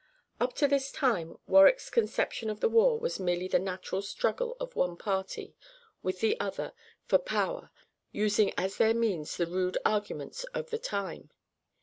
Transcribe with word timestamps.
Up 0.39 0.53
to 0.55 0.67
this 0.67 0.91
time 0.91 1.37
Warwick's 1.45 1.91
conception 1.91 2.49
of 2.49 2.59
the 2.59 2.67
war 2.69 2.97
was 2.99 3.19
merely 3.19 3.47
the 3.47 3.59
natural 3.59 4.01
struggle 4.01 4.57
of 4.59 4.71
the 4.71 4.79
one 4.79 4.97
party 4.97 5.55
with 6.01 6.21
the 6.21 6.39
other 6.39 6.73
for 7.05 7.19
power, 7.19 7.69
using 8.11 8.51
as 8.57 8.77
their 8.77 8.95
means 8.95 9.37
the 9.37 9.45
rude 9.45 9.77
arguments 9.85 10.43
of 10.55 10.71
the 10.71 10.79
time. 10.79 11.29